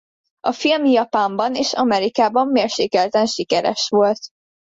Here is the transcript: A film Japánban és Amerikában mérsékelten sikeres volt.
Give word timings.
A 0.39 0.51
film 0.51 0.85
Japánban 0.85 1.55
és 1.55 1.73
Amerikában 1.73 2.47
mérsékelten 2.47 3.25
sikeres 3.25 3.89
volt. 3.89 4.19